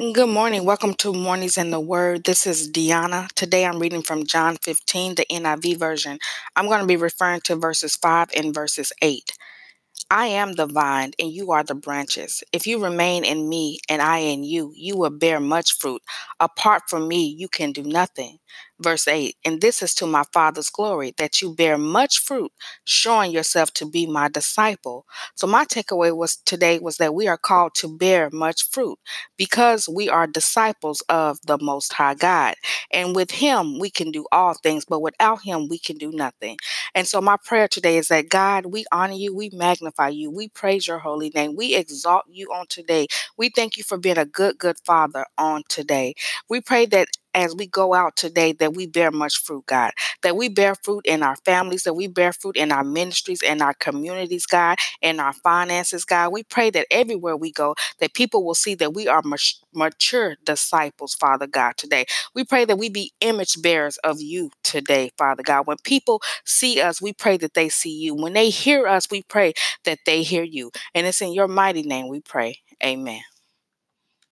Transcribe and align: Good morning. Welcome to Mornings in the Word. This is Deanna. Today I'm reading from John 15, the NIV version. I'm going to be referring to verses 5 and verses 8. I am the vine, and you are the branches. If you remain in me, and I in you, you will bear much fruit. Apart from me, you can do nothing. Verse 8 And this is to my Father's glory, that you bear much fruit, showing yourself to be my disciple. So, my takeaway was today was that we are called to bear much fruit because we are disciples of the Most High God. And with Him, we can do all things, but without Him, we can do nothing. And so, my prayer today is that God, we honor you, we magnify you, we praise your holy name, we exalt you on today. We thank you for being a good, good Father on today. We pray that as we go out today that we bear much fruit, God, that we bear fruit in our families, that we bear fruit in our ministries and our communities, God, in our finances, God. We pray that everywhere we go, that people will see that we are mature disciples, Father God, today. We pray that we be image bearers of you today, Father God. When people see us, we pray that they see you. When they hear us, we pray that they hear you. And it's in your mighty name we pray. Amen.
Good 0.00 0.30
morning. 0.30 0.64
Welcome 0.64 0.94
to 0.94 1.12
Mornings 1.12 1.58
in 1.58 1.70
the 1.70 1.78
Word. 1.78 2.24
This 2.24 2.46
is 2.46 2.72
Deanna. 2.72 3.28
Today 3.34 3.66
I'm 3.66 3.78
reading 3.78 4.00
from 4.00 4.24
John 4.24 4.56
15, 4.56 5.16
the 5.16 5.26
NIV 5.30 5.76
version. 5.76 6.18
I'm 6.56 6.68
going 6.68 6.80
to 6.80 6.86
be 6.86 6.96
referring 6.96 7.42
to 7.42 7.54
verses 7.54 7.96
5 7.96 8.30
and 8.34 8.54
verses 8.54 8.94
8. 9.02 9.30
I 10.10 10.26
am 10.28 10.54
the 10.54 10.64
vine, 10.64 11.12
and 11.18 11.30
you 11.30 11.52
are 11.52 11.62
the 11.62 11.74
branches. 11.74 12.42
If 12.50 12.66
you 12.66 12.82
remain 12.82 13.26
in 13.26 13.46
me, 13.46 13.78
and 13.90 14.00
I 14.00 14.20
in 14.20 14.42
you, 14.42 14.72
you 14.74 14.96
will 14.96 15.10
bear 15.10 15.38
much 15.38 15.76
fruit. 15.76 16.00
Apart 16.40 16.84
from 16.88 17.06
me, 17.06 17.26
you 17.26 17.48
can 17.48 17.70
do 17.70 17.82
nothing. 17.82 18.38
Verse 18.80 19.06
8 19.06 19.36
And 19.44 19.60
this 19.60 19.82
is 19.82 19.94
to 19.96 20.06
my 20.06 20.24
Father's 20.32 20.70
glory, 20.70 21.12
that 21.18 21.42
you 21.42 21.54
bear 21.54 21.76
much 21.76 22.18
fruit, 22.18 22.50
showing 22.84 23.30
yourself 23.30 23.72
to 23.74 23.84
be 23.86 24.06
my 24.06 24.28
disciple. 24.28 25.04
So, 25.34 25.46
my 25.46 25.66
takeaway 25.66 26.16
was 26.16 26.36
today 26.36 26.78
was 26.78 26.96
that 26.96 27.14
we 27.14 27.28
are 27.28 27.36
called 27.36 27.74
to 27.76 27.94
bear 27.96 28.30
much 28.32 28.70
fruit 28.70 28.98
because 29.36 29.86
we 29.88 30.08
are 30.08 30.26
disciples 30.26 31.02
of 31.10 31.38
the 31.46 31.58
Most 31.60 31.92
High 31.92 32.14
God. 32.14 32.54
And 32.90 33.14
with 33.14 33.32
Him, 33.32 33.78
we 33.78 33.90
can 33.90 34.10
do 34.10 34.26
all 34.32 34.54
things, 34.54 34.86
but 34.86 35.00
without 35.02 35.42
Him, 35.42 35.68
we 35.68 35.78
can 35.78 35.98
do 35.98 36.10
nothing. 36.10 36.56
And 36.94 37.06
so, 37.06 37.20
my 37.20 37.36
prayer 37.44 37.68
today 37.68 37.98
is 37.98 38.08
that 38.08 38.30
God, 38.30 38.66
we 38.66 38.86
honor 38.92 39.12
you, 39.14 39.34
we 39.36 39.50
magnify 39.52 40.08
you, 40.08 40.30
we 40.30 40.48
praise 40.48 40.86
your 40.86 40.98
holy 41.00 41.30
name, 41.34 41.54
we 41.54 41.74
exalt 41.74 42.24
you 42.30 42.46
on 42.52 42.66
today. 42.68 43.08
We 43.36 43.50
thank 43.50 43.76
you 43.76 43.84
for 43.84 43.98
being 43.98 44.18
a 44.18 44.24
good, 44.24 44.58
good 44.58 44.76
Father 44.84 45.26
on 45.36 45.64
today. 45.68 46.14
We 46.48 46.60
pray 46.60 46.86
that 46.86 47.08
as 47.34 47.54
we 47.54 47.66
go 47.66 47.94
out 47.94 48.16
today 48.16 48.52
that 48.52 48.74
we 48.74 48.86
bear 48.86 49.10
much 49.10 49.38
fruit, 49.42 49.66
God, 49.66 49.92
that 50.22 50.36
we 50.36 50.48
bear 50.48 50.74
fruit 50.74 51.04
in 51.06 51.22
our 51.22 51.36
families, 51.36 51.84
that 51.84 51.94
we 51.94 52.06
bear 52.06 52.32
fruit 52.32 52.56
in 52.56 52.72
our 52.72 52.84
ministries 52.84 53.42
and 53.42 53.62
our 53.62 53.74
communities, 53.74 54.46
God, 54.46 54.76
in 55.02 55.20
our 55.20 55.32
finances, 55.32 56.04
God. 56.04 56.32
We 56.32 56.42
pray 56.42 56.70
that 56.70 56.86
everywhere 56.90 57.36
we 57.36 57.52
go, 57.52 57.74
that 58.00 58.14
people 58.14 58.44
will 58.44 58.54
see 58.54 58.74
that 58.76 58.94
we 58.94 59.08
are 59.08 59.22
mature 59.74 60.36
disciples, 60.44 61.14
Father 61.14 61.46
God, 61.46 61.76
today. 61.76 62.06
We 62.34 62.44
pray 62.44 62.64
that 62.64 62.78
we 62.78 62.88
be 62.88 63.12
image 63.20 63.60
bearers 63.62 63.96
of 63.98 64.20
you 64.20 64.50
today, 64.62 65.10
Father 65.16 65.42
God. 65.42 65.66
When 65.66 65.78
people 65.84 66.22
see 66.44 66.80
us, 66.80 67.00
we 67.00 67.12
pray 67.12 67.36
that 67.38 67.54
they 67.54 67.68
see 67.68 67.96
you. 67.96 68.14
When 68.14 68.32
they 68.32 68.50
hear 68.50 68.86
us, 68.86 69.08
we 69.10 69.22
pray 69.22 69.54
that 69.84 70.00
they 70.06 70.22
hear 70.22 70.42
you. 70.42 70.70
And 70.94 71.06
it's 71.06 71.22
in 71.22 71.32
your 71.32 71.48
mighty 71.48 71.82
name 71.82 72.08
we 72.08 72.20
pray. 72.20 72.58
Amen. 72.84 73.22